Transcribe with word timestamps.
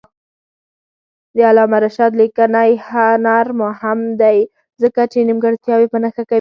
د 1.35 1.37
علامه 1.49 1.77
رشاد 1.85 2.11
لیکنی 2.21 2.71
هنر 2.87 3.47
مهم 3.61 3.99
دی 4.21 4.37
ځکه 4.81 5.01
چې 5.11 5.17
نیمګړتیاوې 5.27 5.87
په 5.91 5.97
نښه 6.03 6.21
کوي. 6.25 6.29